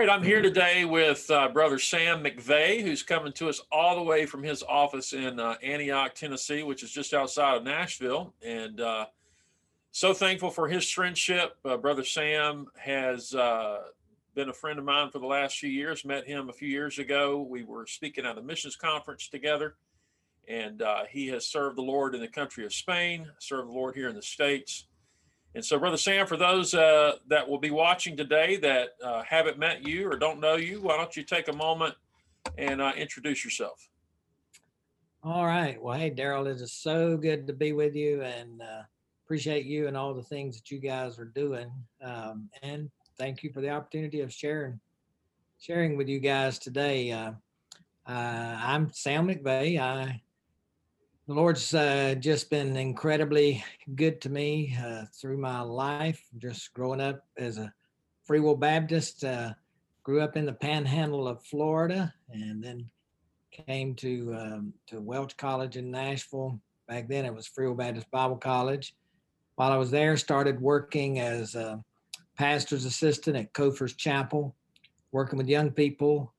right, 0.00 0.08
I'm 0.08 0.22
here 0.22 0.40
today 0.40 0.86
with 0.86 1.30
uh, 1.30 1.48
Brother 1.48 1.78
Sam 1.78 2.24
McVeigh, 2.24 2.80
who's 2.80 3.02
coming 3.02 3.34
to 3.34 3.50
us 3.50 3.60
all 3.70 3.96
the 3.96 4.02
way 4.02 4.24
from 4.24 4.42
his 4.42 4.62
office 4.62 5.12
in 5.12 5.38
uh, 5.38 5.56
Antioch, 5.62 6.14
Tennessee, 6.14 6.62
which 6.62 6.82
is 6.82 6.90
just 6.90 7.12
outside 7.12 7.58
of 7.58 7.64
Nashville. 7.64 8.32
And 8.42 8.80
uh, 8.80 9.06
so 9.90 10.14
thankful 10.14 10.48
for 10.48 10.68
his 10.68 10.90
friendship. 10.90 11.58
Uh, 11.66 11.76
Brother 11.76 12.02
Sam 12.02 12.68
has 12.78 13.34
uh, 13.34 13.80
been 14.34 14.48
a 14.48 14.54
friend 14.54 14.78
of 14.78 14.86
mine 14.86 15.10
for 15.10 15.18
the 15.18 15.26
last 15.26 15.58
few 15.58 15.68
years. 15.68 16.02
Met 16.02 16.26
him 16.26 16.48
a 16.48 16.54
few 16.54 16.68
years 16.68 16.98
ago. 16.98 17.42
We 17.42 17.64
were 17.64 17.86
speaking 17.86 18.24
at 18.24 18.38
a 18.38 18.42
missions 18.42 18.76
conference 18.76 19.28
together, 19.28 19.74
and 20.48 20.80
uh, 20.80 21.02
he 21.10 21.26
has 21.26 21.46
served 21.46 21.76
the 21.76 21.82
Lord 21.82 22.14
in 22.14 22.22
the 22.22 22.28
country 22.28 22.64
of 22.64 22.72
Spain, 22.72 23.28
served 23.38 23.68
the 23.68 23.74
Lord 23.74 23.94
here 23.96 24.08
in 24.08 24.16
the 24.16 24.22
States. 24.22 24.86
And 25.54 25.64
so, 25.64 25.78
Brother 25.78 25.96
Sam, 25.96 26.26
for 26.26 26.36
those 26.36 26.74
uh, 26.74 27.16
that 27.28 27.48
will 27.48 27.58
be 27.58 27.70
watching 27.70 28.16
today 28.16 28.56
that 28.58 28.90
uh, 29.04 29.22
haven't 29.22 29.58
met 29.58 29.84
you 29.84 30.10
or 30.10 30.16
don't 30.16 30.40
know 30.40 30.56
you, 30.56 30.80
why 30.80 30.96
don't 30.96 31.16
you 31.16 31.24
take 31.24 31.48
a 31.48 31.52
moment 31.52 31.94
and 32.56 32.80
uh, 32.80 32.92
introduce 32.96 33.44
yourself? 33.44 33.88
All 35.24 35.44
right. 35.44 35.80
Well, 35.80 35.98
hey, 35.98 36.10
Daryl, 36.10 36.46
it 36.46 36.60
is 36.60 36.72
so 36.72 37.16
good 37.16 37.46
to 37.48 37.52
be 37.52 37.72
with 37.72 37.94
you 37.94 38.22
and 38.22 38.62
uh, 38.62 38.82
appreciate 39.26 39.66
you 39.66 39.86
and 39.86 39.96
all 39.96 40.14
the 40.14 40.22
things 40.22 40.56
that 40.56 40.70
you 40.70 40.78
guys 40.78 41.18
are 41.18 41.26
doing. 41.26 41.70
Um, 42.00 42.48
and 42.62 42.90
thank 43.18 43.42
you 43.42 43.52
for 43.52 43.60
the 43.60 43.70
opportunity 43.70 44.20
of 44.20 44.32
sharing 44.32 44.80
sharing 45.58 45.96
with 45.96 46.08
you 46.08 46.20
guys 46.20 46.58
today. 46.58 47.12
Uh, 47.12 47.32
uh, 48.06 48.58
I'm 48.62 48.90
Sam 48.92 49.28
McVeigh. 49.28 49.78
I 49.78 50.22
the 51.30 51.36
Lord's 51.36 51.72
uh, 51.74 52.16
just 52.18 52.50
been 52.50 52.76
incredibly 52.76 53.64
good 53.94 54.20
to 54.22 54.28
me 54.28 54.76
uh, 54.84 55.04
through 55.14 55.38
my 55.38 55.60
life, 55.60 56.20
just 56.38 56.74
growing 56.74 57.00
up 57.00 57.24
as 57.38 57.56
a 57.56 57.72
Free 58.24 58.40
Will 58.40 58.56
Baptist. 58.56 59.22
Uh, 59.22 59.52
grew 60.02 60.22
up 60.22 60.36
in 60.36 60.44
the 60.44 60.52
panhandle 60.52 61.28
of 61.28 61.40
Florida 61.44 62.12
and 62.30 62.60
then 62.60 62.90
came 63.52 63.94
to 63.94 64.34
um, 64.36 64.74
to 64.88 65.00
Welch 65.00 65.36
College 65.36 65.76
in 65.76 65.88
Nashville. 65.88 66.60
Back 66.88 67.06
then 67.06 67.24
it 67.24 67.32
was 67.32 67.46
Free 67.46 67.68
Will 67.68 67.76
Baptist 67.76 68.10
Bible 68.10 68.34
College. 68.34 68.96
While 69.54 69.70
I 69.70 69.76
was 69.76 69.92
there, 69.92 70.16
started 70.16 70.60
working 70.60 71.20
as 71.20 71.54
a 71.54 71.80
pastor's 72.36 72.84
assistant 72.84 73.36
at 73.36 73.52
Cofer's 73.52 73.94
Chapel, 73.94 74.56
working 75.12 75.38
with 75.38 75.46
young 75.46 75.70
people, 75.70 76.34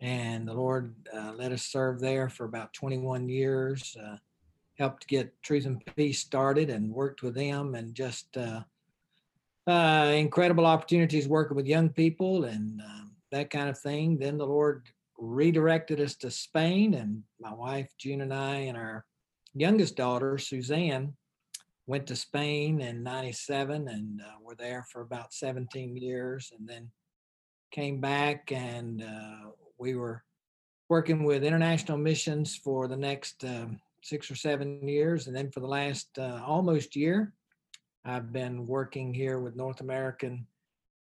and 0.00 0.46
the 0.46 0.52
Lord 0.52 0.94
uh, 1.14 1.32
let 1.36 1.52
us 1.52 1.62
serve 1.62 2.00
there 2.00 2.28
for 2.28 2.44
about 2.44 2.72
21 2.74 3.28
years. 3.28 3.96
Uh, 4.02 4.16
helped 4.78 5.08
get 5.08 5.42
Truth 5.42 5.66
and 5.66 5.82
Peace 5.96 6.20
started 6.20 6.68
and 6.68 6.92
worked 6.92 7.22
with 7.22 7.34
them, 7.34 7.74
and 7.74 7.94
just 7.94 8.36
uh, 8.36 8.60
uh 9.66 10.12
incredible 10.14 10.66
opportunities 10.66 11.26
working 11.26 11.56
with 11.56 11.66
young 11.66 11.88
people 11.88 12.44
and 12.44 12.80
um, 12.82 13.12
that 13.32 13.50
kind 13.50 13.68
of 13.68 13.78
thing. 13.78 14.18
Then 14.18 14.36
the 14.36 14.46
Lord 14.46 14.86
redirected 15.18 16.00
us 16.00 16.14
to 16.16 16.30
Spain, 16.30 16.94
and 16.94 17.22
my 17.40 17.54
wife 17.54 17.88
June 17.98 18.20
and 18.20 18.34
I 18.34 18.56
and 18.56 18.76
our 18.76 19.06
youngest 19.54 19.96
daughter 19.96 20.36
Suzanne 20.36 21.14
went 21.86 22.06
to 22.08 22.16
Spain 22.16 22.82
in 22.82 23.02
'97 23.02 23.88
and 23.88 24.20
uh, 24.20 24.34
were 24.42 24.56
there 24.56 24.84
for 24.92 25.00
about 25.00 25.32
17 25.32 25.96
years, 25.96 26.52
and 26.56 26.68
then 26.68 26.90
came 27.70 28.00
back 28.00 28.52
and 28.52 29.02
uh, 29.02 29.50
we 29.78 29.94
were 29.94 30.22
working 30.88 31.24
with 31.24 31.44
international 31.44 31.98
missions 31.98 32.56
for 32.56 32.88
the 32.88 32.96
next 32.96 33.44
um, 33.44 33.80
six 34.02 34.30
or 34.30 34.36
seven 34.36 34.86
years. 34.86 35.26
And 35.26 35.36
then 35.36 35.50
for 35.50 35.60
the 35.60 35.66
last 35.66 36.08
uh, 36.18 36.40
almost 36.46 36.94
year, 36.94 37.32
I've 38.04 38.32
been 38.32 38.66
working 38.66 39.12
here 39.12 39.40
with 39.40 39.56
North 39.56 39.80
American 39.80 40.46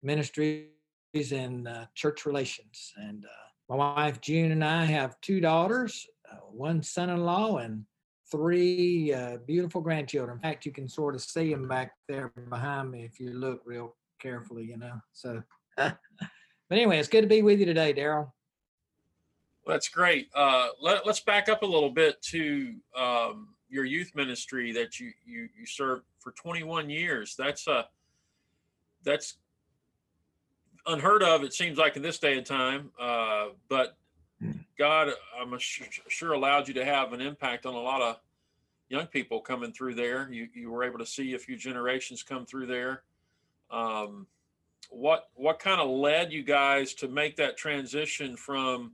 Ministries 0.03 0.67
in 1.15 1.67
uh, 1.67 1.87
church 1.95 2.27
relations. 2.27 2.93
And 2.97 3.25
uh, 3.25 3.29
my 3.69 3.77
wife 3.77 4.21
June 4.21 4.51
and 4.51 4.65
I 4.65 4.85
have 4.85 5.21
two 5.21 5.41
daughters, 5.41 6.07
uh, 6.31 6.37
one 6.51 6.83
son 6.83 7.11
in 7.11 7.25
law, 7.25 7.59
and 7.59 7.85
three 8.31 9.13
uh, 9.13 9.39
beautiful 9.47 9.81
grandchildren. 9.81 10.37
In 10.37 10.43
fact, 10.43 10.67
you 10.67 10.73
can 10.73 10.89
sort 10.89 11.15
of 11.15 11.23
see 11.23 11.51
them 11.53 11.69
back 11.69 11.93
there 12.09 12.33
behind 12.51 12.91
me 12.91 13.05
if 13.05 13.21
you 13.21 13.33
look 13.33 13.63
real 13.65 13.95
carefully, 14.21 14.65
you 14.65 14.77
know. 14.77 15.01
So, 15.13 15.43
but 15.77 15.99
anyway, 16.71 16.99
it's 16.99 17.09
good 17.09 17.23
to 17.23 17.29
be 17.29 17.43
with 17.43 17.61
you 17.61 17.67
today, 17.67 17.95
Daryl. 17.95 18.33
That's 19.69 19.91
great. 19.91 20.31
Uh, 20.35 20.69
let, 20.81 21.07
us 21.07 21.21
back 21.21 21.51
up 21.51 21.63
a 21.63 21.67
little 21.67 21.91
bit 21.91 22.21
to 22.23 22.75
um, 22.97 23.49
your 23.69 23.85
youth 23.85 24.13
ministry 24.15 24.73
that 24.73 24.99
you, 24.99 25.13
you 25.27 25.51
you 25.57 25.67
served 25.67 26.05
for 26.21 26.33
21 26.33 26.89
years. 26.89 27.35
That's 27.37 27.69
uh 27.69 27.83
that's 29.05 29.37
unheard 30.87 31.23
of. 31.23 31.45
It 31.45 31.53
seems 31.53 31.77
like 31.77 31.97
in 31.97 32.03
this 32.03 32.19
day 32.19 32.39
and 32.39 32.47
time. 32.47 32.91
Uh, 32.99 33.49
but 33.69 33.99
hmm. 34.41 34.53
God, 34.79 35.11
I'm 35.39 35.55
sure 35.59 36.33
allowed 36.33 36.67
you 36.67 36.75
to 36.75 36.85
have 36.85 37.13
an 37.13 37.21
impact 37.21 37.67
on 37.67 37.75
a 37.75 37.81
lot 37.81 38.01
of 38.01 38.17
young 38.89 39.07
people 39.07 39.41
coming 39.41 39.73
through 39.73 39.97
there. 39.97 40.31
You 40.33 40.49
you 40.55 40.71
were 40.71 40.83
able 40.83 40.99
to 40.99 41.07
see 41.07 41.35
a 41.35 41.39
few 41.39 41.59
generations 41.59 42.23
come 42.23 42.47
through 42.47 42.69
there. 42.69 43.03
Um, 43.71 44.27
what 44.89 45.29
what 45.35 45.59
kind 45.59 45.79
of 45.79 45.91
led 45.91 46.33
you 46.33 46.43
guys 46.43 46.95
to 46.95 47.09
make 47.09 47.37
that 47.37 47.59
transition 47.59 48.35
from 48.35 48.93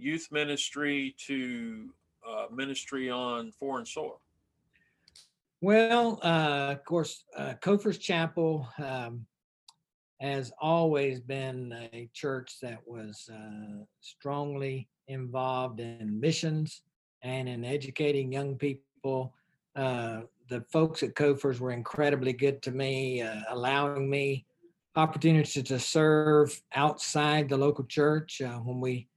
youth 0.00 0.28
ministry 0.30 1.14
to 1.26 1.90
uh, 2.28 2.46
ministry 2.52 3.10
on 3.10 3.52
foreign 3.52 3.86
soil? 3.86 4.20
Well, 5.60 6.18
uh, 6.22 6.74
of 6.76 6.84
course, 6.84 7.24
uh, 7.36 7.54
Chapel 7.98 8.66
um, 8.78 9.26
has 10.20 10.52
always 10.60 11.20
been 11.20 11.88
a 11.92 12.08
church 12.14 12.56
that 12.62 12.78
was 12.86 13.28
uh, 13.32 13.84
strongly 14.00 14.88
involved 15.08 15.80
in 15.80 16.18
missions 16.18 16.82
and 17.22 17.48
in 17.48 17.64
educating 17.64 18.32
young 18.32 18.56
people. 18.56 19.34
Uh, 19.76 20.22
the 20.48 20.62
folks 20.72 21.02
at 21.02 21.14
Cofer's 21.14 21.60
were 21.60 21.72
incredibly 21.72 22.32
good 22.32 22.62
to 22.62 22.70
me, 22.70 23.22
uh, 23.22 23.40
allowing 23.50 24.08
me 24.08 24.46
opportunities 24.96 25.62
to 25.62 25.78
serve 25.78 26.60
outside 26.74 27.48
the 27.48 27.56
local 27.56 27.84
church. 27.84 28.40
Uh, 28.40 28.58
when 28.58 28.80
we 28.80 29.08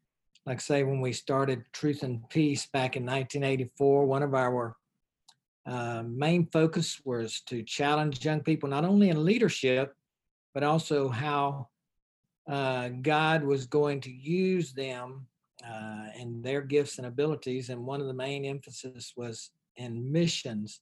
like 0.45 0.59
say 0.59 0.83
when 0.83 0.99
we 0.99 1.13
started 1.13 1.63
Truth 1.71 2.03
and 2.03 2.27
Peace 2.29 2.65
back 2.65 2.95
in 2.95 3.03
1984, 3.03 4.05
one 4.05 4.23
of 4.23 4.33
our 4.33 4.75
uh, 5.65 6.03
main 6.05 6.47
focus 6.47 6.99
was 7.05 7.41
to 7.47 7.63
challenge 7.63 8.25
young 8.25 8.41
people 8.41 8.67
not 8.67 8.83
only 8.83 9.09
in 9.09 9.23
leadership, 9.23 9.95
but 10.53 10.63
also 10.63 11.07
how 11.07 11.69
uh, 12.47 12.89
God 12.89 13.43
was 13.43 13.65
going 13.65 14.01
to 14.01 14.11
use 14.11 14.73
them 14.73 15.25
uh, 15.65 16.07
and 16.17 16.43
their 16.43 16.61
gifts 16.61 16.97
and 16.97 17.07
abilities. 17.07 17.69
And 17.69 17.85
one 17.85 18.01
of 18.01 18.07
the 18.07 18.13
main 18.13 18.43
emphasis 18.43 19.13
was 19.15 19.51
in 19.77 20.11
missions. 20.11 20.81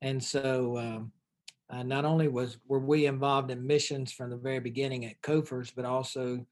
And 0.00 0.22
so 0.22 0.78
um, 0.78 1.12
uh, 1.68 1.82
not 1.82 2.04
only 2.04 2.28
was 2.28 2.58
were 2.68 2.78
we 2.78 3.06
involved 3.06 3.50
in 3.50 3.66
missions 3.66 4.12
from 4.12 4.30
the 4.30 4.36
very 4.36 4.60
beginning 4.60 5.04
at 5.06 5.20
Cofer's, 5.22 5.72
but 5.72 5.84
also 5.84 6.46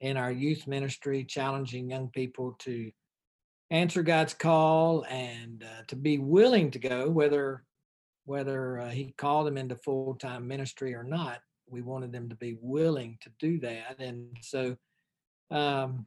in 0.00 0.16
our 0.16 0.30
youth 0.30 0.66
ministry, 0.66 1.24
challenging 1.24 1.90
young 1.90 2.08
people 2.08 2.56
to 2.60 2.90
answer 3.70 4.02
God's 4.02 4.34
call 4.34 5.04
and 5.10 5.62
uh, 5.64 5.82
to 5.88 5.96
be 5.96 6.18
willing 6.18 6.70
to 6.72 6.78
go, 6.78 7.10
whether 7.10 7.64
whether 8.24 8.78
uh, 8.80 8.90
He 8.90 9.14
called 9.16 9.46
them 9.46 9.56
into 9.56 9.76
full 9.76 10.14
time 10.14 10.46
ministry 10.46 10.94
or 10.94 11.02
not. 11.02 11.40
We 11.68 11.82
wanted 11.82 12.12
them 12.12 12.28
to 12.28 12.36
be 12.36 12.56
willing 12.60 13.18
to 13.22 13.30
do 13.38 13.58
that, 13.60 13.96
and 13.98 14.36
so 14.40 14.76
um, 15.50 16.06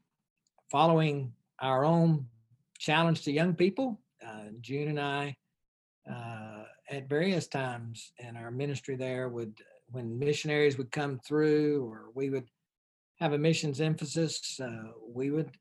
following 0.72 1.34
our 1.60 1.84
own 1.84 2.28
challenge 2.80 3.24
to 3.24 3.32
young 3.32 3.54
people, 3.54 4.00
uh, 4.26 4.50
June 4.62 4.88
and 4.88 5.00
I. 5.00 5.36
Uh, 6.12 6.64
at 6.90 7.08
various 7.08 7.48
times 7.48 8.12
in 8.18 8.36
our 8.36 8.52
ministry 8.52 8.96
there 8.96 9.30
would 9.30 9.54
when 9.92 10.18
missionaries 10.18 10.78
would 10.78 10.92
come 10.92 11.20
through 11.20 11.86
or 11.86 12.10
we 12.16 12.30
would 12.30 12.48
have 13.22 13.34
a 13.34 13.38
missions 13.38 13.80
emphasis, 13.80 14.60
uh, 14.60 14.92
we 15.08 15.30
would 15.30 15.52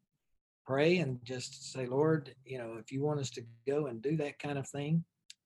pray 0.67 0.97
and 0.97 1.19
just 1.25 1.73
say, 1.73 1.85
Lord, 1.85 2.35
you 2.47 2.57
know, 2.57 2.77
if 2.81 2.91
you 2.91 3.03
want 3.03 3.21
us 3.21 3.29
to 3.33 3.43
go 3.67 3.87
and 3.87 4.01
do 4.01 4.17
that 4.17 4.39
kind 4.39 4.59
of 4.59 4.67
thing, 4.67 5.05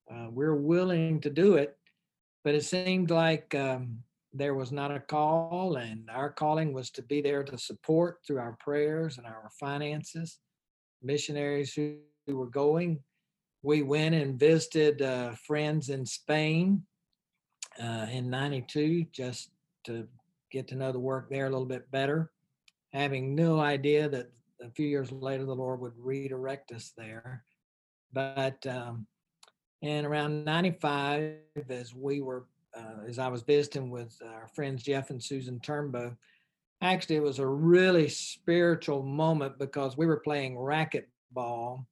uh, 0.08 0.28
we're 0.30 0.54
willing 0.54 1.20
to 1.22 1.30
do 1.30 1.56
it. 1.56 1.76
But 2.44 2.54
it 2.54 2.64
seemed 2.64 3.10
like 3.10 3.52
um, 3.56 3.98
there 4.32 4.54
was 4.54 4.70
not 4.70 4.94
a 4.94 5.00
call, 5.00 5.76
and 5.76 6.08
our 6.08 6.30
calling 6.30 6.72
was 6.72 6.90
to 6.90 7.02
be 7.02 7.20
there 7.20 7.42
to 7.42 7.58
support 7.58 8.18
through 8.24 8.38
our 8.38 8.56
prayers 8.60 9.18
and 9.18 9.26
our 9.26 9.50
finances. 9.58 10.38
Missionaries 11.02 11.74
who, 11.74 11.96
were 12.28 12.46
going, 12.46 13.00
we 13.62 13.82
went 13.82 14.14
and 14.14 14.38
visited 14.38 15.02
uh, 15.02 15.32
friends 15.46 15.88
in 15.88 16.06
Spain 16.06 16.82
uh, 17.82 18.06
in 18.10 18.30
92 18.30 19.06
just 19.12 19.50
to 19.84 20.06
get 20.54 20.68
to 20.68 20.76
know 20.76 20.92
the 20.92 20.98
work 20.98 21.28
there 21.28 21.46
a 21.46 21.50
little 21.50 21.66
bit 21.66 21.90
better, 21.90 22.30
having 22.92 23.34
no 23.34 23.60
idea 23.60 24.08
that 24.08 24.30
a 24.62 24.70
few 24.70 24.86
years 24.86 25.12
later 25.12 25.44
the 25.44 25.54
Lord 25.54 25.80
would 25.80 25.94
redirect 25.98 26.72
us 26.72 26.92
there. 26.96 27.44
But 28.12 28.66
um, 28.66 29.06
and 29.82 30.06
around 30.06 30.44
95, 30.44 31.34
as 31.68 31.94
we 31.94 32.20
were, 32.22 32.46
uh, 32.76 33.06
as 33.06 33.18
I 33.18 33.28
was 33.28 33.42
visiting 33.42 33.90
with 33.90 34.16
our 34.24 34.48
friends 34.54 34.82
Jeff 34.82 35.10
and 35.10 35.22
Susan 35.22 35.60
Turnbow, 35.60 36.16
Actually, 36.84 37.16
it 37.16 37.22
was 37.22 37.38
a 37.38 37.46
really 37.46 38.10
spiritual 38.10 39.02
moment 39.02 39.58
because 39.58 39.96
we 39.96 40.04
were 40.04 40.18
playing 40.18 40.54
racquetball. 40.54 41.86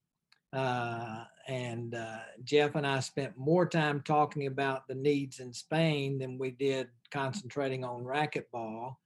Uh, 0.53 1.25
and 1.49 1.95
uh, 1.95 2.19
Jeff 2.45 2.75
and 2.75 2.87
I 2.87 3.01
spent 3.01 3.37
more 3.37 3.67
time 3.67 4.03
talking 4.03 4.47
about 4.47 4.87
the 4.87 4.95
needs 4.95 5.41
in 5.41 5.53
Spain 5.53 6.19
than 6.19 6.39
we 6.39 6.51
did 6.51 6.89
concentrating 7.11 7.85
on 7.85 8.05
racquetball. 8.05 8.97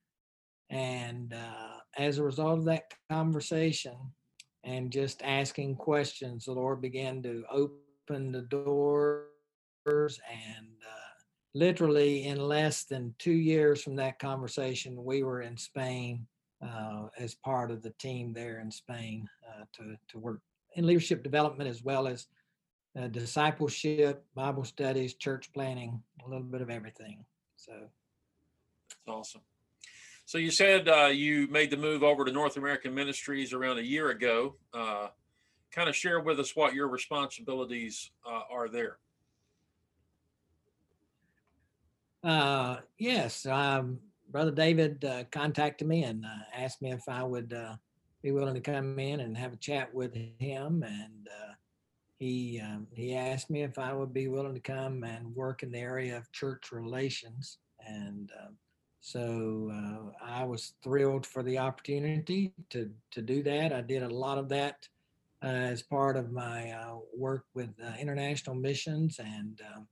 And 0.71 1.33
uh, 1.33 1.79
as 1.97 2.19
a 2.19 2.25
result 2.25 2.59
of 2.59 2.65
that 2.65 2.93
conversation 3.11 3.97
and 4.65 4.91
just 4.91 5.23
asking 5.23 5.77
questions, 5.77 6.45
the 6.45 6.53
Lord 6.53 6.81
began 6.81 7.23
to 7.23 7.45
open 7.51 8.33
the 8.33 8.43
doors. 8.43 9.29
And 9.87 10.67
uh, 10.85 11.15
literally, 11.55 12.25
in 12.25 12.39
less 12.39 12.85
than 12.85 13.15
two 13.21 13.31
years 13.31 13.83
from 13.83 13.95
that 13.97 14.19
conversation, 14.19 15.05
we 15.05 15.23
were 15.23 15.43
in 15.43 15.57
Spain 15.57 16.27
uh, 16.61 17.07
as 17.17 17.37
part 17.37 17.71
of 17.71 17.83
the 17.83 17.95
team 18.01 18.33
there 18.33 18.59
in 18.59 18.71
Spain 18.73 19.29
to, 19.73 19.97
to 20.09 20.19
work 20.19 20.41
in 20.77 20.87
leadership 20.87 21.23
development 21.23 21.69
as 21.69 21.83
well 21.83 22.07
as 22.07 22.27
uh, 22.99 23.09
discipleship, 23.09 24.25
Bible 24.35 24.65
studies, 24.65 25.15
church 25.15 25.53
planting, 25.53 26.01
a 26.25 26.29
little 26.29 26.45
bit 26.45 26.63
of 26.63 26.71
everything. 26.71 27.25
So 27.57 27.73
that's 27.73 29.09
awesome. 29.09 29.43
So 30.27 30.39
you 30.39 30.51
said 30.51 30.89
uh, 30.89 31.07
you 31.07 31.47
made 31.49 31.71
the 31.71 31.77
move 31.77 32.03
over 32.03 32.25
to 32.25 32.33
North 32.33 32.57
American 32.57 32.95
Ministries 32.95 33.53
around 33.53 33.79
a 33.79 33.83
year 33.83 34.11
ago. 34.11 34.57
Uh, 34.73 35.09
kind 35.73 35.89
of 35.89 35.97
share 35.97 36.21
with 36.21 36.41
us 36.41 36.55
what 36.55 36.75
your 36.75 36.89
responsibilities 36.89 38.11
uh, 38.27 38.43
are 38.51 38.69
there. 38.69 38.99
Uh, 42.25 42.79
yes, 42.99 43.47
um, 43.47 44.01
Brother 44.31 44.51
David 44.51 45.05
uh, 45.05 45.25
contacted 45.31 45.87
me 45.87 46.03
and 46.03 46.25
uh, 46.25 46.29
asked 46.55 46.83
me 46.83 46.91
if 46.91 47.09
I 47.09 47.23
would 47.23 47.55
be 48.23 48.33
willing 48.33 48.55
to 48.55 48.61
come 48.61 48.99
in 48.99 49.21
and 49.21 49.37
have 49.37 49.53
a 49.53 49.57
chat 49.57 49.95
with 49.95 50.15
him. 50.15 50.83
And 50.83 51.29
he 52.19 52.61
um, 52.65 52.87
he 52.93 53.15
asked 53.15 53.51
me 53.51 53.63
if 53.63 53.79
I 53.79 53.93
would 53.93 54.15
be 54.15 54.29
willing 54.29 54.55
to 54.55 54.61
come 54.61 55.05
and 55.05 55.35
work 55.35 55.63
in 55.63 55.71
the 55.71 55.79
area 55.79 56.17
of 56.17 56.33
church 56.33 56.73
relations. 56.73 57.59
And 57.87 58.31
so 59.07 59.71
uh, 59.73 60.25
I 60.25 60.45
was 60.45 60.75
thrilled 60.83 61.27
for 61.27 61.45
the 61.45 61.59
opportunity 61.59 62.53
to 62.71 62.91
to 63.13 63.23
do 63.23 63.43
that. 63.45 63.73
I 63.73 63.81
did 63.81 64.03
a 64.03 64.09
lot 64.09 64.37
of 64.37 64.49
that 64.49 64.89
uh, 65.45 65.47
as 65.47 65.81
part 65.81 66.17
of 66.17 66.33
my 66.33 66.73
uh, 66.73 66.97
work 67.17 67.45
with 67.55 67.71
uh, 67.81 67.93
international 68.01 68.57
missions, 68.57 69.21
and 69.21 69.61
um, 69.73 69.87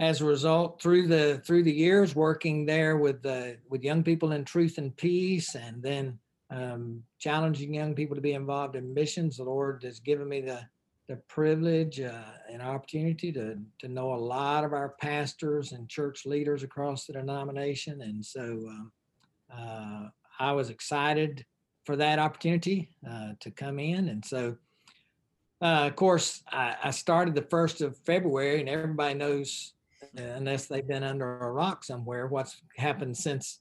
as 0.00 0.20
a 0.20 0.24
result, 0.24 0.82
through 0.82 1.06
the 1.06 1.40
through 1.46 1.62
the 1.62 1.72
years 1.72 2.16
working 2.16 2.66
there 2.66 2.96
with 2.96 3.24
with 3.68 3.84
young 3.84 4.02
people 4.02 4.32
in 4.32 4.44
truth 4.44 4.78
and 4.78 4.96
peace, 4.96 5.54
and 5.54 5.80
then 5.80 6.18
um, 6.50 7.02
challenging 7.18 7.74
young 7.74 7.94
people 7.94 8.16
to 8.16 8.22
be 8.22 8.32
involved 8.32 8.76
in 8.76 8.94
missions, 8.94 9.36
the 9.36 9.44
Lord 9.44 9.82
has 9.84 10.00
given 10.00 10.28
me 10.28 10.40
the 10.40 10.60
the 11.08 11.16
privilege 11.26 12.00
uh, 12.00 12.20
and 12.52 12.60
opportunity 12.60 13.32
to 13.32 13.58
to 13.78 13.88
know 13.88 14.12
a 14.12 14.16
lot 14.16 14.64
of 14.64 14.72
our 14.72 14.90
pastors 15.00 15.72
and 15.72 15.88
church 15.88 16.26
leaders 16.26 16.62
across 16.62 17.06
the 17.06 17.14
denomination, 17.14 18.02
and 18.02 18.24
so 18.24 18.42
um, 18.42 18.92
uh, 19.54 20.08
I 20.38 20.52
was 20.52 20.70
excited 20.70 21.44
for 21.84 21.96
that 21.96 22.18
opportunity 22.18 22.90
uh, 23.08 23.32
to 23.40 23.50
come 23.50 23.78
in, 23.78 24.08
and 24.08 24.24
so. 24.24 24.56
Uh, 25.60 25.88
of 25.88 25.96
course, 25.96 26.44
I, 26.52 26.76
I, 26.84 26.90
started 26.92 27.34
the 27.34 27.42
first 27.42 27.80
of 27.80 27.98
February, 28.06 28.60
and 28.60 28.68
everybody 28.68 29.14
knows, 29.14 29.72
uh, 30.16 30.22
unless 30.22 30.68
they've 30.68 30.86
been 30.86 31.02
under 31.02 31.40
a 31.40 31.50
rock 31.50 31.82
somewhere, 31.82 32.28
what's 32.28 32.62
happened 32.76 33.16
since 33.16 33.58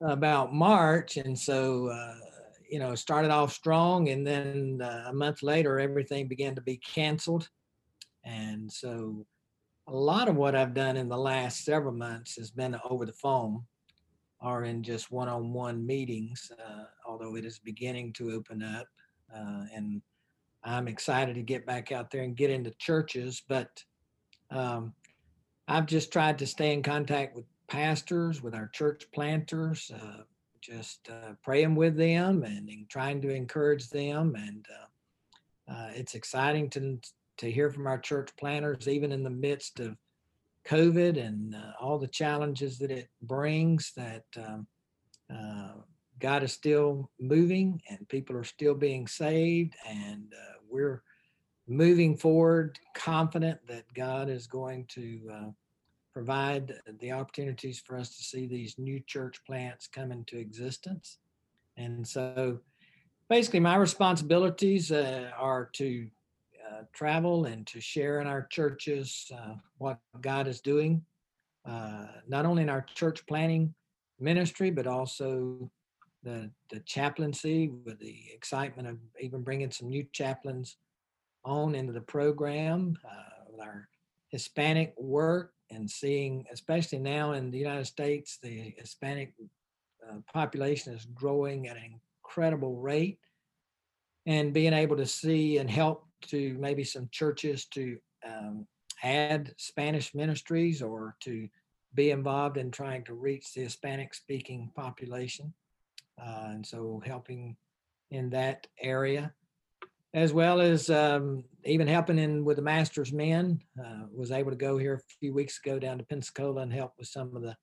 about 0.00 0.54
March. 0.54 1.16
And 1.16 1.38
so 1.38 1.88
uh, 1.88 2.14
you 2.74 2.78
know, 2.78 2.94
started 2.94 3.30
off 3.30 3.52
strong, 3.52 4.08
and 4.08 4.26
then 4.26 4.80
uh, 4.82 5.04
a 5.08 5.12
month 5.12 5.42
later, 5.42 5.78
everything 5.78 6.26
began 6.26 6.54
to 6.54 6.60
be 6.60 6.76
canceled. 6.78 7.48
And 8.24 8.70
so, 8.72 9.26
a 9.86 9.94
lot 9.94 10.28
of 10.28 10.36
what 10.36 10.56
I've 10.56 10.74
done 10.74 10.96
in 10.96 11.08
the 11.08 11.16
last 11.16 11.64
several 11.64 11.92
months 11.92 12.36
has 12.36 12.50
been 12.50 12.76
over 12.88 13.06
the 13.06 13.12
phone 13.12 13.62
or 14.40 14.64
in 14.64 14.82
just 14.82 15.12
one 15.12 15.28
on 15.28 15.52
one 15.52 15.86
meetings, 15.86 16.50
uh, 16.58 16.84
although 17.06 17.36
it 17.36 17.44
is 17.44 17.58
beginning 17.58 18.12
to 18.14 18.32
open 18.32 18.62
up. 18.62 18.88
Uh, 19.34 19.66
and 19.74 20.02
I'm 20.64 20.88
excited 20.88 21.34
to 21.34 21.42
get 21.42 21.66
back 21.66 21.92
out 21.92 22.10
there 22.10 22.22
and 22.22 22.36
get 22.36 22.50
into 22.50 22.72
churches. 22.78 23.42
But 23.46 23.68
um, 24.50 24.94
I've 25.68 25.86
just 25.86 26.12
tried 26.12 26.38
to 26.38 26.46
stay 26.46 26.72
in 26.72 26.82
contact 26.82 27.36
with 27.36 27.44
pastors, 27.74 28.40
with 28.40 28.54
our 28.54 28.68
church 28.68 29.04
planters, 29.12 29.90
uh, 29.92 30.22
just 30.60 31.10
uh, 31.10 31.32
praying 31.42 31.74
with 31.74 31.96
them 31.96 32.44
and, 32.44 32.70
trying 32.88 33.20
to 33.20 33.34
encourage 33.34 33.90
them. 33.90 34.36
And 34.36 34.64
uh, 34.78 35.72
uh, 35.72 35.90
it's 35.94 36.14
exciting 36.14 36.70
to 36.70 37.00
to 37.36 37.50
hear 37.50 37.68
from 37.68 37.88
our 37.88 37.98
church 37.98 38.30
planters, 38.38 38.86
even 38.86 39.10
in 39.10 39.24
the 39.24 39.30
midst 39.48 39.80
of 39.80 39.96
COVID 40.68 41.18
and 41.20 41.56
uh, 41.56 41.72
all 41.80 41.98
the 41.98 42.06
challenges 42.06 42.78
that 42.78 42.92
it 42.92 43.08
brings. 43.22 43.92
That 43.96 44.24
um, 44.36 44.68
God 46.20 46.44
is 46.44 46.52
still 46.52 47.10
moving 47.18 47.82
and 47.90 48.08
people 48.08 48.36
are 48.36 48.44
still 48.44 48.74
being 48.74 49.08
saved, 49.08 49.74
and 49.84 50.32
we're 50.70 51.02
moving 51.66 52.16
forward, 52.16 52.78
confident 52.94 53.58
that 53.66 53.92
God 53.94 54.30
is 54.30 54.46
going 54.46 54.86
to 54.90 55.54
provide 56.14 56.80
the 57.00 57.10
opportunities 57.10 57.82
for 57.84 57.98
us 57.98 58.16
to 58.16 58.22
see 58.22 58.46
these 58.46 58.78
new 58.78 59.00
church 59.00 59.40
plants 59.44 59.88
come 59.88 60.12
into 60.12 60.38
existence. 60.38 61.18
And 61.76 62.06
so 62.06 62.60
basically, 63.28 63.60
my 63.60 63.74
responsibilities 63.74 64.92
uh, 64.92 65.32
are 65.36 65.68
to 65.74 66.08
uh, 66.70 66.82
travel 66.92 67.46
and 67.46 67.66
to 67.66 67.80
share 67.80 68.20
in 68.20 68.28
our 68.28 68.46
churches 68.46 69.30
uh, 69.36 69.54
what 69.78 69.98
God 70.20 70.46
is 70.46 70.60
doing, 70.60 71.04
uh, 71.68 72.06
not 72.28 72.46
only 72.46 72.62
in 72.62 72.70
our 72.70 72.86
church 72.94 73.26
planting 73.26 73.74
ministry, 74.20 74.70
but 74.70 74.86
also 74.86 75.68
the, 76.22 76.48
the 76.70 76.80
chaplaincy 76.80 77.72
with 77.84 77.98
the 77.98 78.16
excitement 78.32 78.86
of 78.86 78.98
even 79.20 79.42
bringing 79.42 79.70
some 79.72 79.88
new 79.88 80.06
chaplains 80.12 80.76
on 81.44 81.74
into 81.74 81.92
the 81.92 82.00
program 82.00 82.96
uh, 83.04 83.44
with 83.50 83.60
our 83.60 83.88
Hispanic 84.28 84.94
work 84.96 85.53
and 85.70 85.90
seeing, 85.90 86.44
especially 86.52 86.98
now 86.98 87.32
in 87.32 87.50
the 87.50 87.58
United 87.58 87.86
States, 87.86 88.38
the 88.42 88.74
Hispanic 88.76 89.34
uh, 90.08 90.16
population 90.32 90.92
is 90.92 91.06
growing 91.14 91.68
at 91.68 91.76
an 91.76 92.00
incredible 92.24 92.76
rate. 92.76 93.18
And 94.26 94.54
being 94.54 94.72
able 94.72 94.96
to 94.96 95.06
see 95.06 95.58
and 95.58 95.70
help 95.70 96.06
to 96.28 96.56
maybe 96.58 96.82
some 96.84 97.08
churches 97.12 97.66
to 97.66 97.98
um, 98.26 98.66
add 99.02 99.52
Spanish 99.58 100.14
ministries 100.14 100.80
or 100.80 101.14
to 101.20 101.48
be 101.94 102.10
involved 102.10 102.56
in 102.56 102.70
trying 102.70 103.04
to 103.04 103.14
reach 103.14 103.52
the 103.52 103.62
Hispanic 103.62 104.14
speaking 104.14 104.70
population. 104.74 105.52
Uh, 106.18 106.48
and 106.48 106.66
so 106.66 107.02
helping 107.04 107.56
in 108.10 108.30
that 108.30 108.66
area 108.80 109.32
as 110.14 110.32
well 110.32 110.60
as 110.60 110.88
um, 110.90 111.42
even 111.64 111.88
helping 111.88 112.18
in 112.18 112.44
with 112.44 112.56
the 112.56 112.62
Masters 112.62 113.12
men. 113.12 113.60
Uh, 113.78 114.04
was 114.14 114.30
able 114.30 114.52
to 114.52 114.56
go 114.56 114.78
here 114.78 114.94
a 114.94 115.14
few 115.20 115.34
weeks 115.34 115.58
ago 115.62 115.78
down 115.78 115.98
to 115.98 116.04
Pensacola 116.04 116.62
and 116.62 116.72
help 116.72 116.92
with 116.96 117.08
some 117.08 117.34
of 117.34 117.42
the 117.42 117.56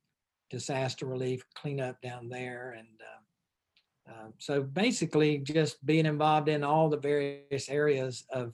disaster 0.49 1.05
relief 1.05 1.43
cleanup 1.55 1.99
down 2.01 2.27
there. 2.27 2.75
And 2.77 2.87
uh, 2.99 4.11
uh, 4.11 4.27
so 4.37 4.61
basically 4.61 5.37
just 5.37 5.83
being 5.85 6.05
involved 6.05 6.49
in 6.49 6.63
all 6.63 6.89
the 6.89 6.97
various 6.97 7.69
areas 7.69 8.25
of 8.31 8.53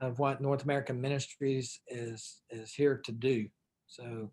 of 0.00 0.20
what 0.20 0.40
North 0.40 0.62
American 0.62 1.00
Ministries 1.00 1.80
is 1.88 2.42
is 2.50 2.72
here 2.72 3.00
to 3.04 3.10
do. 3.10 3.48
So 3.88 4.30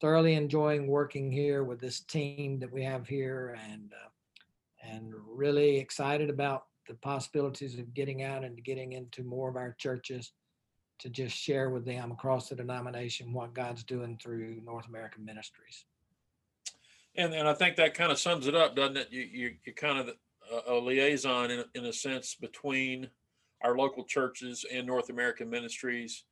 thoroughly 0.00 0.34
enjoying 0.34 0.86
working 0.86 1.32
here 1.32 1.64
with 1.64 1.80
this 1.80 2.00
team 2.00 2.60
that 2.60 2.72
we 2.72 2.84
have 2.84 3.08
here 3.08 3.58
and 3.68 3.92
uh, 3.92 4.88
and 4.88 5.12
really 5.26 5.78
excited 5.78 6.30
about 6.30 6.67
the 6.88 6.94
possibilities 6.94 7.78
of 7.78 7.94
getting 7.94 8.22
out 8.22 8.44
and 8.44 8.64
getting 8.64 8.94
into 8.94 9.22
more 9.22 9.48
of 9.48 9.56
our 9.56 9.76
churches 9.78 10.32
to 10.98 11.08
just 11.08 11.36
share 11.36 11.70
with 11.70 11.84
them 11.84 12.10
across 12.10 12.48
the 12.48 12.56
denomination 12.56 13.32
what 13.32 13.54
God's 13.54 13.84
doing 13.84 14.18
through 14.20 14.60
North 14.64 14.88
American 14.88 15.24
ministries. 15.24 15.84
And 17.16 17.32
and 17.34 17.48
I 17.48 17.54
think 17.54 17.76
that 17.76 17.94
kind 17.94 18.10
of 18.10 18.18
sums 18.18 18.46
it 18.46 18.54
up, 18.54 18.74
doesn't 18.74 18.96
it? 18.96 19.08
You 19.10 19.22
you 19.22 19.54
you 19.64 19.74
kind 19.74 19.98
of 19.98 20.14
a, 20.66 20.72
a 20.72 20.78
liaison 20.78 21.50
in 21.50 21.64
in 21.74 21.84
a 21.84 21.92
sense 21.92 22.34
between 22.34 23.08
our 23.62 23.76
local 23.76 24.04
churches 24.04 24.64
and 24.72 24.86
North 24.86 25.10
American 25.10 25.50
ministries 25.50 26.24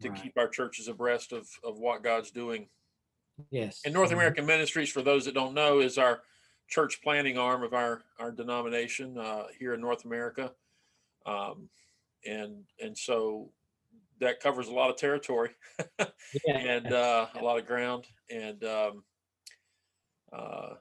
to 0.00 0.10
right. 0.10 0.22
keep 0.22 0.32
our 0.36 0.48
churches 0.48 0.88
abreast 0.88 1.32
of 1.32 1.48
of 1.64 1.78
what 1.78 2.02
God's 2.02 2.30
doing. 2.30 2.68
Yes. 3.50 3.82
And 3.84 3.94
North 3.94 4.10
mm-hmm. 4.10 4.18
American 4.18 4.46
Ministries, 4.46 4.90
for 4.90 5.02
those 5.02 5.24
that 5.24 5.34
don't 5.34 5.54
know, 5.54 5.80
is 5.80 5.98
our 5.98 6.22
church 6.68 7.00
planting 7.02 7.38
arm 7.38 7.62
of 7.62 7.74
our 7.74 8.02
our 8.18 8.30
denomination 8.30 9.18
uh, 9.18 9.44
here 9.58 9.74
in 9.74 9.80
North 9.80 10.04
America, 10.04 10.52
um, 11.26 11.68
and 12.26 12.64
and 12.80 12.96
so 12.96 13.50
that 14.20 14.40
covers 14.40 14.68
a 14.68 14.72
lot 14.72 14.88
of 14.88 14.96
territory 14.96 15.50
yeah. 15.98 16.56
and 16.56 16.92
uh, 16.92 17.26
a 17.34 17.42
lot 17.42 17.58
of 17.58 17.66
ground 17.66 18.06
and 18.30 18.62
um, 18.62 19.02
uh, 20.32 20.74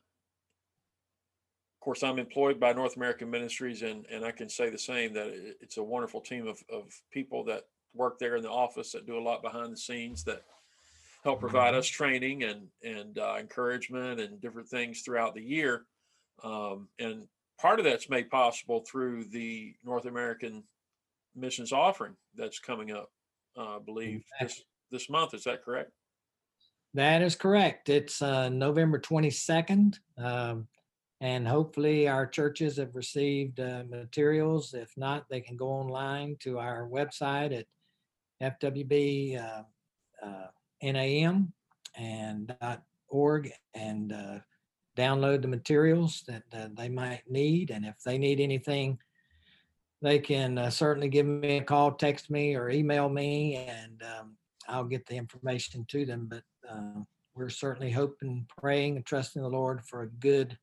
course, 1.81 2.03
I'm 2.03 2.19
employed 2.19 2.59
by 2.59 2.71
North 2.71 2.95
American 2.95 3.29
Ministries, 3.29 3.81
and 3.81 4.05
and 4.05 4.23
I 4.23 4.31
can 4.31 4.47
say 4.47 4.69
the 4.69 4.77
same 4.77 5.13
that 5.15 5.27
it's 5.59 5.77
a 5.77 5.83
wonderful 5.83 6.21
team 6.21 6.47
of 6.47 6.63
of 6.71 6.93
people 7.11 7.43
that 7.45 7.65
work 7.93 8.19
there 8.19 8.37
in 8.37 8.43
the 8.43 8.49
office 8.49 8.93
that 8.93 9.05
do 9.05 9.17
a 9.17 9.19
lot 9.19 9.41
behind 9.41 9.73
the 9.73 9.77
scenes 9.77 10.23
that 10.23 10.43
help 11.23 11.39
provide 11.39 11.73
us 11.73 11.87
training 11.87 12.43
and 12.43 12.67
and 12.83 13.17
uh, 13.19 13.35
encouragement 13.39 14.19
and 14.19 14.41
different 14.41 14.67
things 14.67 15.01
throughout 15.01 15.35
the 15.35 15.43
year. 15.43 15.85
Um, 16.43 16.87
and 16.99 17.27
part 17.59 17.79
of 17.79 17.85
that's 17.85 18.09
made 18.09 18.29
possible 18.29 18.83
through 18.89 19.25
the 19.25 19.75
North 19.83 20.05
American 20.05 20.63
Missions 21.35 21.71
offering 21.71 22.15
that's 22.35 22.59
coming 22.59 22.91
up. 22.91 23.09
Uh, 23.57 23.77
I 23.77 23.79
believe 23.79 24.23
this 24.41 24.63
this 24.91 25.09
month. 25.09 25.33
Is 25.33 25.43
that 25.43 25.63
correct? 25.63 25.91
That 26.93 27.21
is 27.21 27.35
correct. 27.35 27.87
It's 27.87 28.21
uh, 28.21 28.49
November 28.49 28.99
22nd. 28.99 29.97
um, 30.17 30.67
And 31.21 31.47
hopefully 31.47 32.09
our 32.09 32.25
churches 32.25 32.77
have 32.77 32.95
received 32.95 33.59
uh, 33.59 33.83
materials. 33.89 34.73
If 34.73 34.91
not, 34.97 35.25
they 35.29 35.39
can 35.39 35.55
go 35.55 35.67
online 35.67 36.35
to 36.41 36.59
our 36.59 36.89
website 36.89 37.63
at 38.41 38.59
FWB 38.61 39.39
uh, 39.39 39.63
uh, 40.25 40.47
NAM 40.81 41.53
and 41.95 42.55
org 43.07 43.51
and 43.73 44.13
uh, 44.13 44.39
download 44.97 45.41
the 45.41 45.47
materials 45.47 46.23
that 46.27 46.43
uh, 46.53 46.67
they 46.75 46.89
might 46.89 47.23
need. 47.29 47.69
And 47.69 47.85
if 47.85 47.95
they 48.03 48.17
need 48.17 48.39
anything, 48.39 48.97
they 50.01 50.19
can 50.19 50.57
uh, 50.57 50.69
certainly 50.69 51.09
give 51.09 51.25
me 51.25 51.57
a 51.57 51.63
call, 51.63 51.91
text 51.91 52.29
me, 52.29 52.55
or 52.55 52.69
email 52.69 53.07
me, 53.07 53.55
and 53.55 54.01
um, 54.01 54.35
I'll 54.67 54.83
get 54.83 55.05
the 55.05 55.15
information 55.15 55.85
to 55.89 56.05
them. 56.05 56.27
But 56.27 56.43
uh, 56.67 57.01
we're 57.35 57.49
certainly 57.49 57.91
hoping, 57.91 58.47
praying, 58.57 58.95
and 58.95 59.05
trusting 59.05 59.41
the 59.41 59.47
Lord 59.47 59.83
for 59.85 60.01
a 60.01 60.09
good 60.09 60.57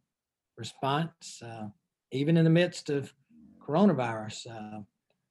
response, 0.56 1.40
uh, 1.42 1.68
even 2.10 2.36
in 2.36 2.44
the 2.44 2.50
midst 2.50 2.90
of 2.90 3.12
coronavirus, 3.64 4.50
uh, 4.50 4.80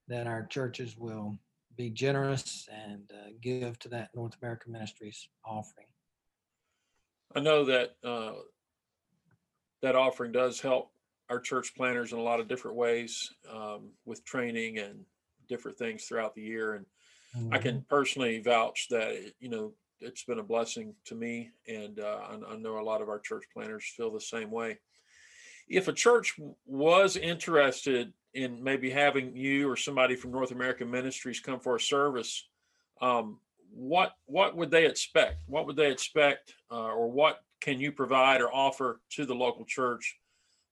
that 0.07 0.25
our 0.25 0.45
churches 0.45 0.97
will 0.97 1.37
be 1.77 1.89
generous 1.89 2.67
and 2.71 3.03
uh, 3.13 3.29
give 3.41 3.77
to 3.79 3.89
that 3.89 4.09
North 4.15 4.35
American 4.41 4.71
Ministries 4.71 5.29
offering. 5.45 5.87
I 7.35 7.39
know 7.39 7.65
that 7.65 7.95
uh, 8.03 8.33
that 9.81 9.95
offering 9.95 10.31
does 10.31 10.59
help 10.59 10.91
our 11.29 11.39
church 11.39 11.75
planters 11.75 12.13
in 12.13 12.19
a 12.19 12.23
lot 12.23 12.39
of 12.39 12.47
different 12.47 12.77
ways 12.77 13.31
um, 13.53 13.91
with 14.05 14.25
training 14.25 14.79
and 14.79 15.05
different 15.47 15.77
things 15.77 16.05
throughout 16.05 16.33
the 16.35 16.41
year. 16.41 16.73
And 16.75 16.85
I 17.53 17.59
can 17.59 17.85
personally 17.89 18.39
vouch 18.39 18.87
that 18.89 19.11
it, 19.11 19.35
you 19.39 19.49
know 19.49 19.73
it's 19.99 20.23
been 20.23 20.39
a 20.39 20.43
blessing 20.43 20.93
to 21.05 21.15
me, 21.15 21.51
and 21.67 21.99
uh, 21.99 22.19
I, 22.29 22.53
I 22.53 22.55
know 22.57 22.79
a 22.79 22.81
lot 22.81 23.01
of 23.01 23.09
our 23.09 23.19
church 23.19 23.45
planters 23.53 23.91
feel 23.95 24.11
the 24.11 24.21
same 24.21 24.51
way. 24.51 24.79
If 25.67 25.87
a 25.87 25.93
church 25.93 26.39
was 26.65 27.17
interested 27.17 28.13
in 28.37 28.63
maybe 28.63 28.89
having 28.89 29.35
you 29.35 29.67
or 29.67 29.75
somebody 29.75 30.15
from 30.15 30.31
North 30.31 30.51
American 30.51 30.91
Ministries 30.91 31.39
come 31.39 31.59
for 31.59 31.75
a 31.75 31.79
service, 31.79 32.47
um, 33.01 33.39
what 33.73 34.13
what 34.27 34.55
would 34.55 34.69
they 34.69 34.85
expect? 34.85 35.37
What 35.47 35.65
would 35.65 35.75
they 35.75 35.91
expect, 35.91 36.53
uh, 36.71 36.93
or 36.93 37.11
what 37.11 37.39
can 37.61 37.79
you 37.79 37.91
provide 37.91 38.39
or 38.39 38.53
offer 38.53 39.01
to 39.15 39.25
the 39.25 39.33
local 39.33 39.65
church 39.65 40.17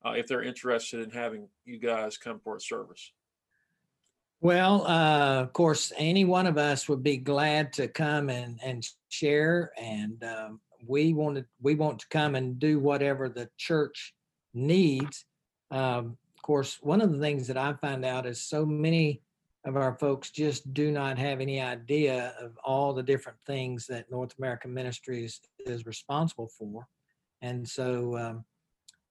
uh, 0.05 0.11
if 0.11 0.27
they're 0.27 0.43
interested 0.43 1.01
in 1.01 1.09
having 1.09 1.49
you 1.65 1.79
guys 1.79 2.17
come 2.17 2.39
for 2.39 2.55
a 2.55 2.61
service? 2.61 3.11
Well, 4.41 4.85
uh, 4.85 5.41
of 5.41 5.53
course, 5.53 5.91
any 5.97 6.23
one 6.23 6.45
of 6.45 6.59
us 6.59 6.87
would 6.87 7.01
be 7.01 7.17
glad 7.17 7.73
to 7.73 7.87
come 7.87 8.29
and, 8.29 8.59
and 8.63 8.87
share. 9.09 9.71
And 9.75 10.23
um, 10.23 10.59
we 10.85 11.13
wanted 11.13 11.45
we 11.61 11.73
want 11.73 11.97
to 11.99 12.07
come 12.09 12.35
and 12.35 12.59
do 12.59 12.79
whatever 12.79 13.27
the 13.27 13.49
church 13.57 14.13
needs. 14.53 15.25
Um, 15.71 16.17
course, 16.45 16.77
one 16.83 17.01
of 17.01 17.11
the 17.11 17.17
things 17.17 17.47
that 17.47 17.57
I 17.57 17.73
find 17.73 18.05
out 18.05 18.27
is 18.27 18.39
so 18.39 18.67
many 18.67 19.23
of 19.65 19.75
our 19.75 19.97
folks 19.97 20.29
just 20.29 20.71
do 20.75 20.91
not 20.91 21.17
have 21.17 21.41
any 21.41 21.59
idea 21.59 22.35
of 22.39 22.55
all 22.63 22.93
the 22.93 23.01
different 23.01 23.39
things 23.47 23.87
that 23.87 24.11
North 24.11 24.35
American 24.37 24.71
Ministries 24.71 25.41
is 25.65 25.87
responsible 25.87 26.47
for. 26.47 26.87
And 27.41 27.67
so 27.67 28.15
um, 28.15 28.45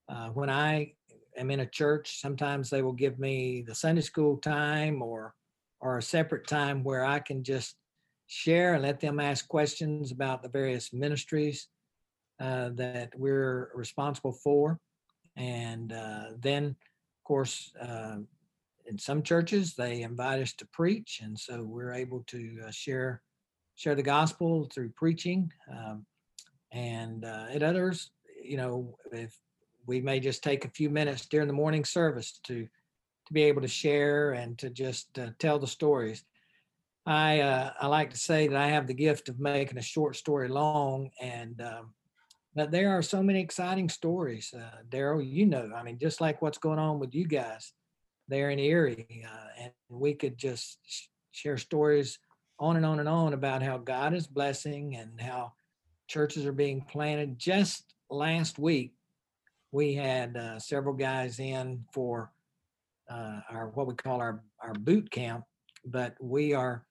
uh, 0.08 0.28
when 0.28 0.48
I 0.48 0.92
am 1.36 1.50
in 1.50 1.58
a 1.58 1.66
church, 1.66 2.20
sometimes 2.20 2.70
they 2.70 2.82
will 2.82 2.92
give 2.92 3.18
me 3.18 3.64
the 3.66 3.74
Sunday 3.74 4.02
school 4.02 4.36
time 4.36 5.02
or 5.02 5.34
or 5.80 5.98
a 5.98 6.02
separate 6.02 6.46
time 6.46 6.84
where 6.84 7.04
I 7.04 7.18
can 7.18 7.42
just 7.42 7.74
share 8.28 8.74
and 8.74 8.84
let 8.84 9.00
them 9.00 9.18
ask 9.18 9.48
questions 9.48 10.12
about 10.12 10.40
the 10.40 10.48
various 10.48 10.92
ministries 10.92 11.66
uh, 12.40 12.70
that 12.74 13.10
we're 13.18 13.72
responsible 13.74 14.32
for. 14.32 14.78
And 15.36 15.92
uh, 15.92 16.26
then, 16.38 16.76
course, 17.24 17.72
uh, 17.80 18.18
in 18.86 18.98
some 18.98 19.22
churches 19.22 19.74
they 19.74 20.02
invite 20.02 20.42
us 20.42 20.52
to 20.54 20.66
preach, 20.66 21.20
and 21.22 21.38
so 21.38 21.62
we're 21.62 21.92
able 21.92 22.22
to 22.28 22.60
uh, 22.66 22.70
share 22.70 23.22
share 23.76 23.94
the 23.94 24.02
gospel 24.02 24.68
through 24.72 24.90
preaching. 24.90 25.50
Um, 25.70 26.06
and 26.70 27.24
uh, 27.24 27.46
at 27.50 27.62
others, 27.62 28.10
you 28.42 28.56
know, 28.56 28.96
if 29.10 29.36
we 29.86 30.00
may 30.00 30.20
just 30.20 30.42
take 30.42 30.64
a 30.64 30.70
few 30.70 30.90
minutes 30.90 31.26
during 31.26 31.48
the 31.48 31.54
morning 31.54 31.84
service 31.84 32.40
to 32.44 32.68
to 33.26 33.32
be 33.32 33.42
able 33.42 33.62
to 33.62 33.68
share 33.68 34.32
and 34.32 34.58
to 34.58 34.70
just 34.70 35.18
uh, 35.18 35.30
tell 35.38 35.58
the 35.58 35.66
stories. 35.66 36.24
I 37.06 37.40
uh, 37.40 37.72
I 37.80 37.86
like 37.86 38.10
to 38.10 38.18
say 38.18 38.48
that 38.48 38.56
I 38.56 38.68
have 38.68 38.86
the 38.86 38.94
gift 38.94 39.28
of 39.28 39.38
making 39.38 39.78
a 39.78 39.82
short 39.82 40.16
story 40.16 40.48
long, 40.48 41.10
and 41.20 41.60
um, 41.60 41.94
but 42.54 42.70
there 42.70 42.96
are 42.96 43.02
so 43.02 43.22
many 43.22 43.40
exciting 43.40 43.88
stories. 43.88 44.54
Uh, 44.56 44.82
Daryl, 44.88 45.26
you 45.26 45.46
know, 45.46 45.70
I 45.74 45.82
mean, 45.82 45.98
just 45.98 46.20
like 46.20 46.40
what's 46.40 46.58
going 46.58 46.78
on 46.78 47.00
with 47.00 47.14
you 47.14 47.26
guys 47.26 47.72
there 48.28 48.50
in 48.50 48.58
Erie, 48.58 49.24
uh, 49.26 49.62
and 49.62 49.72
we 49.88 50.14
could 50.14 50.38
just 50.38 50.78
sh- 50.86 51.06
share 51.32 51.58
stories 51.58 52.18
on 52.58 52.76
and 52.76 52.86
on 52.86 53.00
and 53.00 53.08
on 53.08 53.32
about 53.32 53.62
how 53.62 53.78
God 53.78 54.14
is 54.14 54.26
blessing 54.26 54.96
and 54.96 55.20
how 55.20 55.52
churches 56.06 56.46
are 56.46 56.52
being 56.52 56.82
planted. 56.82 57.38
Just 57.38 57.94
last 58.08 58.58
week, 58.58 58.92
we 59.72 59.94
had 59.94 60.36
uh, 60.36 60.58
several 60.60 60.94
guys 60.94 61.40
in 61.40 61.84
for 61.92 62.30
uh, 63.10 63.40
our 63.50 63.70
what 63.74 63.86
we 63.88 63.94
call 63.94 64.20
our 64.20 64.42
our 64.62 64.74
boot 64.74 65.10
camp, 65.10 65.44
but 65.84 66.14
we 66.20 66.54
are 66.54 66.86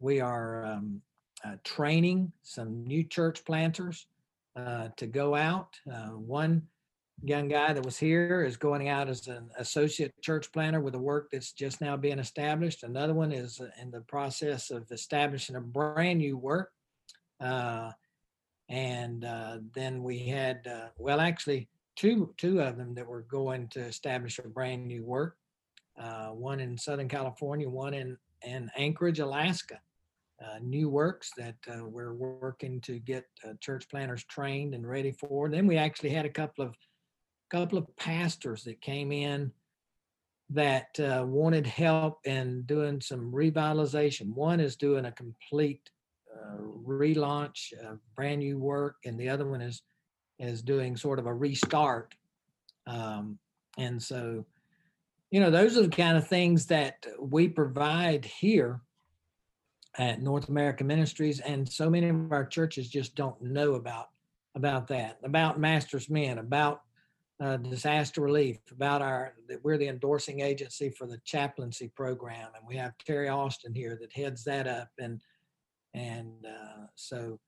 we 0.00 0.20
are 0.20 0.64
um, 0.66 1.00
uh, 1.44 1.56
training 1.62 2.32
some 2.42 2.84
new 2.84 3.04
church 3.04 3.44
planters 3.44 4.06
uh, 4.56 4.88
to 4.96 5.06
go 5.06 5.34
out. 5.34 5.78
Uh, 5.90 6.08
one 6.08 6.62
young 7.22 7.48
guy 7.48 7.72
that 7.72 7.84
was 7.84 7.98
here 7.98 8.44
is 8.44 8.56
going 8.56 8.88
out 8.88 9.08
as 9.08 9.28
an 9.28 9.50
associate 9.58 10.14
church 10.22 10.50
planter 10.52 10.80
with 10.80 10.94
a 10.94 10.98
work 10.98 11.28
that's 11.30 11.52
just 11.52 11.80
now 11.80 11.96
being 11.96 12.18
established. 12.18 12.82
Another 12.82 13.14
one 13.14 13.32
is 13.32 13.60
in 13.80 13.90
the 13.90 14.00
process 14.02 14.70
of 14.70 14.90
establishing 14.90 15.56
a 15.56 15.60
brand 15.60 16.18
new 16.18 16.36
work. 16.36 16.70
Uh, 17.40 17.90
and 18.68 19.24
uh, 19.24 19.58
then 19.74 20.02
we 20.02 20.20
had, 20.20 20.66
uh, 20.66 20.88
well, 20.96 21.20
actually, 21.20 21.68
two 21.96 22.32
two 22.38 22.60
of 22.60 22.78
them 22.78 22.94
that 22.94 23.06
were 23.06 23.22
going 23.22 23.68
to 23.68 23.80
establish 23.80 24.38
a 24.38 24.48
brand 24.48 24.86
new 24.86 25.04
work. 25.04 25.36
Uh, 25.98 26.28
one 26.28 26.60
in 26.60 26.78
Southern 26.78 27.08
California, 27.08 27.68
one 27.68 27.94
in 27.94 28.16
in 28.46 28.70
Anchorage, 28.76 29.18
Alaska. 29.18 29.80
Uh, 30.42 30.58
new 30.62 30.88
works 30.88 31.32
that 31.36 31.56
uh, 31.68 31.84
we're 31.84 32.14
working 32.14 32.80
to 32.80 32.98
get 32.98 33.26
uh, 33.46 33.52
church 33.60 33.86
planters 33.90 34.24
trained 34.24 34.74
and 34.74 34.88
ready 34.88 35.12
for. 35.12 35.44
And 35.44 35.54
Then 35.54 35.66
we 35.66 35.76
actually 35.76 36.10
had 36.10 36.24
a 36.24 36.30
couple 36.30 36.64
of 36.64 36.74
couple 37.50 37.76
of 37.76 37.94
pastors 37.96 38.64
that 38.64 38.80
came 38.80 39.12
in 39.12 39.52
that 40.50 40.98
uh, 40.98 41.24
wanted 41.26 41.66
help 41.66 42.20
in 42.24 42.62
doing 42.62 43.00
some 43.00 43.30
revitalization. 43.32 44.32
One 44.32 44.60
is 44.60 44.76
doing 44.76 45.04
a 45.04 45.12
complete 45.12 45.90
uh, 46.32 46.58
relaunch, 46.86 47.72
brand 48.14 48.38
new 48.38 48.56
work, 48.56 48.96
and 49.04 49.18
the 49.18 49.28
other 49.28 49.46
one 49.46 49.60
is 49.60 49.82
is 50.38 50.62
doing 50.62 50.96
sort 50.96 51.18
of 51.18 51.26
a 51.26 51.34
restart. 51.34 52.14
Um, 52.86 53.38
and 53.76 54.02
so, 54.02 54.46
you 55.30 55.40
know, 55.40 55.50
those 55.50 55.76
are 55.76 55.82
the 55.82 55.88
kind 55.88 56.16
of 56.16 56.26
things 56.26 56.66
that 56.66 57.04
we 57.20 57.46
provide 57.48 58.24
here 58.24 58.80
at 59.98 60.22
North 60.22 60.48
American 60.48 60.86
Ministries, 60.86 61.40
and 61.40 61.68
so 61.68 61.90
many 61.90 62.08
of 62.08 62.32
our 62.32 62.46
churches 62.46 62.88
just 62.88 63.14
don't 63.14 63.40
know 63.42 63.74
about 63.74 64.08
about 64.56 64.88
that, 64.88 65.18
about 65.22 65.60
Masters 65.60 66.10
Men, 66.10 66.38
about 66.38 66.82
uh, 67.40 67.56
disaster 67.56 68.20
relief, 68.20 68.58
about 68.70 69.00
our 69.00 69.34
that 69.48 69.64
we're 69.64 69.78
the 69.78 69.88
endorsing 69.88 70.40
agency 70.40 70.90
for 70.90 71.06
the 71.06 71.18
chaplaincy 71.24 71.88
program, 71.88 72.48
and 72.56 72.66
we 72.66 72.76
have 72.76 72.92
Terry 72.98 73.28
Austin 73.28 73.74
here 73.74 73.96
that 74.00 74.12
heads 74.12 74.44
that 74.44 74.66
up, 74.66 74.88
and 74.98 75.20
and 75.94 76.46
uh, 76.46 76.86
so, 76.94 77.38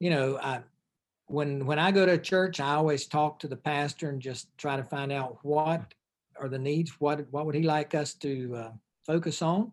you 0.00 0.10
know, 0.10 0.38
I 0.38 0.62
when 1.26 1.66
when 1.66 1.78
I 1.78 1.90
go 1.92 2.06
to 2.06 2.18
church, 2.18 2.60
I 2.60 2.74
always 2.74 3.06
talk 3.06 3.38
to 3.40 3.48
the 3.48 3.56
pastor 3.56 4.08
and 4.08 4.20
just 4.20 4.48
try 4.58 4.76
to 4.76 4.84
find 4.84 5.12
out 5.12 5.38
what 5.42 5.94
are 6.40 6.48
the 6.48 6.58
needs, 6.58 6.92
what 6.98 7.26
what 7.30 7.46
would 7.46 7.54
he 7.54 7.62
like 7.62 7.94
us 7.94 8.14
to 8.14 8.54
uh, 8.56 8.70
focus 9.06 9.42
on, 9.42 9.72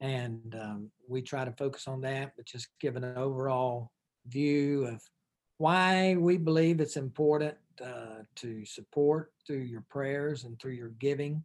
and 0.00 0.56
um, 0.60 0.90
we 1.08 1.22
try 1.22 1.44
to 1.44 1.52
focus 1.52 1.88
on 1.88 2.00
that, 2.02 2.32
but 2.36 2.46
just 2.46 2.68
give 2.80 2.96
an 2.96 3.04
overall 3.16 3.90
view 4.26 4.86
of 4.86 5.02
why 5.58 6.14
we 6.16 6.36
believe 6.36 6.80
it's 6.80 6.96
important 6.96 7.56
uh, 7.84 8.22
to 8.36 8.64
support 8.64 9.32
through 9.46 9.58
your 9.58 9.84
prayers 9.88 10.44
and 10.44 10.58
through 10.60 10.72
your 10.72 10.90
giving 11.00 11.42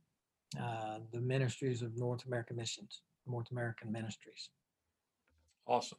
uh, 0.62 1.00
the 1.12 1.22
ministries 1.22 1.82
of 1.82 1.98
North 1.98 2.26
American 2.26 2.56
Missions, 2.56 3.02
North 3.28 3.50
American 3.52 3.92
Ministries. 3.92 4.50
Awesome. 5.68 5.98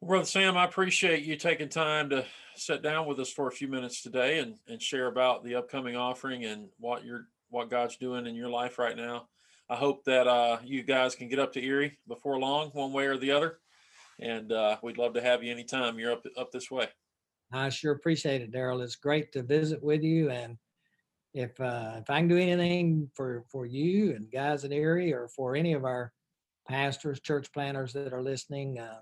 Well, 0.00 0.08
Brother 0.08 0.26
Sam, 0.26 0.56
I 0.56 0.64
appreciate 0.64 1.24
you 1.24 1.36
taking 1.36 1.68
time 1.68 2.10
to 2.10 2.24
sit 2.54 2.82
down 2.82 3.06
with 3.06 3.18
us 3.18 3.30
for 3.30 3.48
a 3.48 3.52
few 3.52 3.68
minutes 3.68 4.02
today 4.02 4.38
and, 4.38 4.56
and 4.68 4.80
share 4.80 5.06
about 5.06 5.44
the 5.44 5.54
upcoming 5.54 5.96
offering 5.96 6.44
and 6.44 6.68
what 6.78 7.04
you're 7.04 7.28
what 7.48 7.70
God's 7.70 7.96
doing 7.96 8.26
in 8.26 8.34
your 8.34 8.48
life 8.48 8.78
right 8.78 8.96
now. 8.96 9.28
I 9.68 9.76
hope 9.76 10.04
that 10.04 10.26
uh, 10.26 10.58
you 10.64 10.82
guys 10.82 11.14
can 11.14 11.28
get 11.28 11.38
up 11.38 11.52
to 11.54 11.64
Erie 11.64 11.98
before 12.06 12.38
long, 12.38 12.70
one 12.70 12.92
way 12.92 13.06
or 13.06 13.16
the 13.16 13.32
other. 13.32 13.58
And 14.20 14.52
uh, 14.52 14.76
we'd 14.82 14.98
love 14.98 15.14
to 15.14 15.22
have 15.22 15.42
you 15.42 15.52
anytime 15.52 15.98
you're 15.98 16.12
up 16.12 16.24
up 16.38 16.50
this 16.52 16.70
way. 16.70 16.88
I 17.52 17.68
sure 17.68 17.92
appreciate 17.92 18.42
it, 18.42 18.52
Daryl. 18.52 18.82
It's 18.82 18.96
great 18.96 19.32
to 19.32 19.42
visit 19.42 19.82
with 19.82 20.02
you. 20.02 20.30
And 20.30 20.56
if 21.34 21.60
uh, 21.60 21.96
if 21.98 22.08
I 22.08 22.20
can 22.20 22.28
do 22.28 22.38
anything 22.38 23.10
for 23.14 23.44
for 23.50 23.66
you 23.66 24.12
and 24.12 24.30
guys 24.30 24.64
in 24.64 24.72
Erie 24.72 25.12
or 25.12 25.28
for 25.28 25.54
any 25.54 25.74
of 25.74 25.84
our 25.84 26.12
pastors, 26.68 27.20
church 27.20 27.52
planters 27.52 27.92
that 27.92 28.12
are 28.12 28.22
listening, 28.22 28.78
uh, 28.78 29.00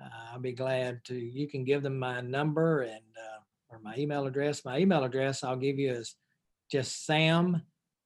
uh, 0.00 0.32
I'll 0.32 0.40
be 0.40 0.52
glad 0.52 1.04
to. 1.04 1.14
You 1.14 1.48
can 1.48 1.64
give 1.64 1.82
them 1.82 1.98
my 1.98 2.20
number 2.20 2.82
and 2.82 2.92
uh, 3.16 3.40
or 3.70 3.78
my 3.80 3.94
email 3.96 4.26
address. 4.26 4.64
My 4.64 4.78
email 4.78 5.04
address 5.04 5.42
I'll 5.42 5.56
give 5.56 5.78
you 5.78 5.92
is 5.92 6.16
just 6.70 7.06
sam 7.06 7.62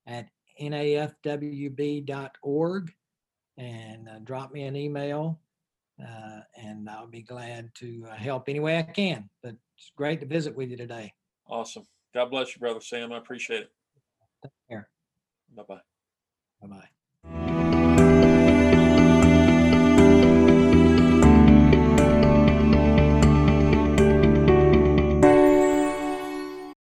at 0.07 0.29
nafwb.org 0.61 2.05
and 3.57 4.09
uh, 4.09 4.19
drop 4.25 4.53
me 4.53 4.63
an 4.65 4.77
email 4.77 5.41
uh, 6.03 6.41
and 6.57 6.89
I'll 6.89 7.07
be 7.07 7.23
glad 7.23 7.71
to 7.77 8.07
uh, 8.11 8.15
help 8.15 8.49
any 8.49 8.61
way 8.61 8.79
I 8.79 8.83
can. 8.83 9.29
But 9.43 9.57
it's 9.77 9.93
great 9.97 10.21
to 10.21 10.27
visit 10.27 10.57
with 10.57 10.71
you 10.71 10.77
today. 10.77 11.13
Awesome. 11.47 11.87
God 12.15 12.31
bless 12.31 12.55
you, 12.55 12.61
Brother 12.61 12.81
Sam. 12.81 13.13
I 13.13 13.19
appreciate 13.19 13.63
it. 13.63 13.73
Take 14.43 14.53
care. 14.69 14.89
Bye 15.55 15.65
bye. 15.69 15.81
Bye 16.63 16.69
bye. 16.69 16.89